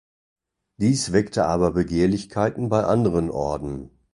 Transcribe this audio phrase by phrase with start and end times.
[0.77, 3.91] Dies weckte aber Begehrlichkeiten bei anderen Orden.